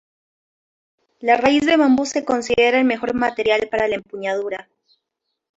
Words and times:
La 1.19 1.37
raíz 1.37 1.63
de 1.67 1.77
bambú 1.77 2.07
se 2.07 2.25
considera 2.25 2.79
el 2.79 2.85
mejor 2.85 3.13
material 3.13 3.67
para 3.69 3.87
la 3.87 3.97
empuñadura. 3.97 4.67